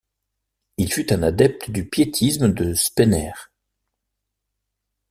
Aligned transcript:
Il 0.77 0.91
fut 0.91 1.13
un 1.13 1.21
adepte 1.21 1.69
du 1.69 1.87
piétisme 1.87 2.51
de 2.51 2.73
Spener. 2.73 3.33